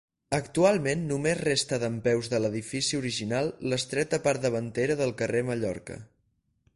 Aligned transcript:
Actualment 0.35 1.03
només 1.11 1.41
resta 1.41 1.79
dempeus 1.83 2.31
de 2.33 2.39
l'edifici 2.45 2.99
original 3.01 3.53
l'estreta 3.73 4.23
part 4.29 4.45
davantera 4.49 4.99
del 5.03 5.17
carrer 5.21 5.45
Mallorca. 5.51 5.99